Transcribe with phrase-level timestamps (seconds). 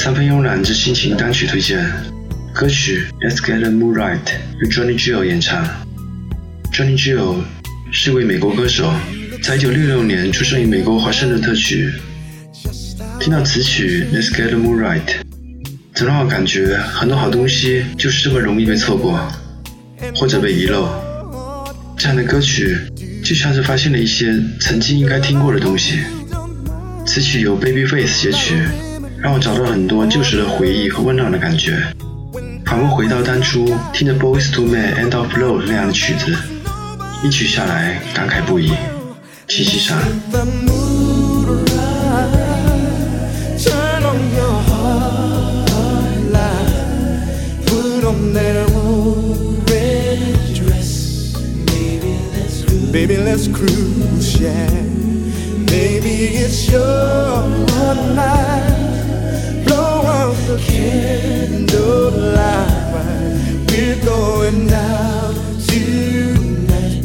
[0.00, 1.84] 三分慵懒之心情单曲推荐，
[2.54, 4.18] 歌曲《Let's Get the Moon Right》
[4.62, 5.66] 由 Johnny Gill 演唱。
[6.72, 7.38] Johnny Gill
[7.90, 8.92] 是一位美国歌手，
[9.42, 11.92] 在1966年出生于美国华盛顿特区。
[13.18, 15.00] 听到此曲《Let's Get the Moon Right，》，
[15.92, 19.20] 总让我感觉很多好东西就是这么容易被错过，
[20.14, 20.88] 或者被遗漏。
[21.96, 22.78] 这样的歌曲
[23.24, 25.98] 就像是发现了一些曾经应该听过的东西。
[27.04, 28.62] 此曲由 Babyface 写曲。
[29.20, 31.76] 让我找到很多旧时的回忆和温暖的感觉，
[32.64, 36.36] 仿佛回到当初听着 Boys to Men End of Road 那样的曲子，
[37.24, 38.72] 一曲下来感慨不已，
[39.48, 39.98] 请欣赏。
[58.16, 58.57] the
[60.66, 61.68] candlelight.
[63.70, 65.34] We're going out
[65.66, 67.04] tonight,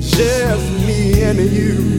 [0.00, 1.92] just me and you.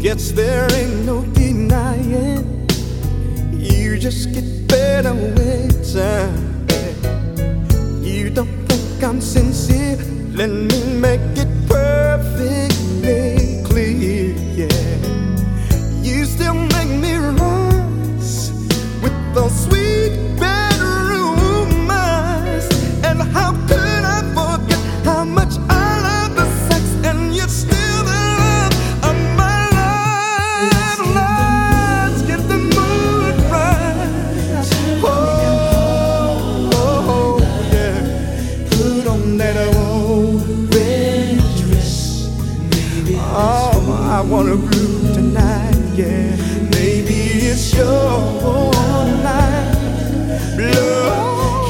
[0.00, 2.66] Guess there ain't no denying.
[3.52, 6.66] You just get better with time.
[8.02, 9.98] You don't think I'm sincere?
[10.32, 11.57] Let me make it
[44.10, 46.34] I wanna groove tonight, yeah.
[46.72, 47.18] Maybe
[47.50, 48.72] it's your
[49.22, 49.76] light.
[50.56, 51.68] Blow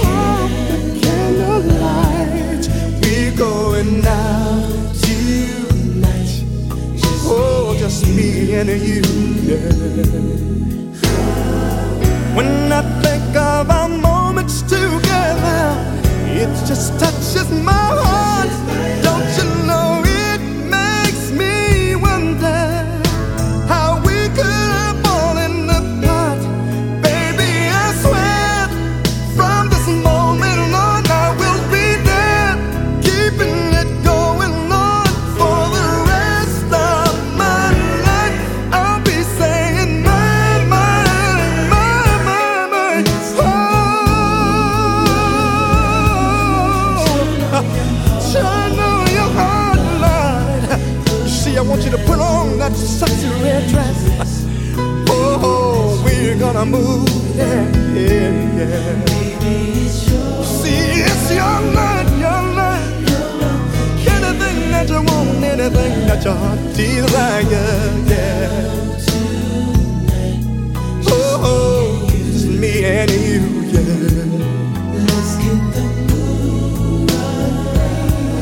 [0.71, 2.65] the candlelight.
[3.03, 6.45] We're going out tonight.
[7.25, 9.03] Oh, just me and you.
[9.43, 9.73] Yeah.
[12.37, 15.75] When I think of our moments together,
[16.29, 18.08] it just touches my heart.
[51.69, 54.45] Want you to put on that sexy red dress.
[55.11, 57.65] Oh, we're gonna move, yeah,
[57.95, 59.05] yeah, yeah.
[60.43, 62.95] See, it's your night, your night.
[64.15, 68.51] Anything that you want, anything that your heart desires, yeah.
[71.07, 73.41] Oh, oh, just me and you,
[73.75, 73.99] yeah.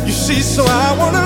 [0.06, 1.25] You see, so I wanna